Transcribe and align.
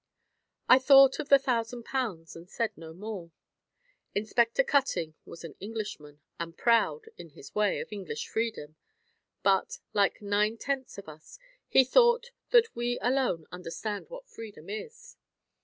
I 0.67 0.79
thought 0.79 1.19
of 1.19 1.29
the 1.29 1.37
thousand 1.37 1.83
pounds, 1.83 2.35
and 2.35 2.49
said 2.49 2.75
no 2.75 2.91
more. 2.91 3.29
Inspector 4.15 4.63
Cutting 4.63 5.13
was 5.25 5.43
an 5.43 5.53
Englishman, 5.59 6.21
and 6.39 6.57
proud, 6.57 7.09
in 7.19 7.29
his 7.29 7.53
way, 7.53 7.79
of 7.81 7.93
English 7.93 8.27
freedom. 8.27 8.77
But, 9.43 9.77
like 9.93 10.19
nine 10.19 10.57
tenths 10.57 10.97
of 10.97 11.07
us, 11.07 11.37
he 11.69 11.83
thought 11.83 12.31
that 12.49 12.75
we 12.75 12.97
alone 12.99 13.45
understand 13.51 14.09
what 14.09 14.27
freedom 14.27 14.71
is. 14.71 15.17